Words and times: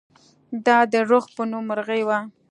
دا 0.65 0.77
د 0.91 0.93
رخ 1.09 1.25
په 1.35 1.43
نوم 1.51 1.63
مرغۍ 1.69 2.01
وه. 2.07 2.17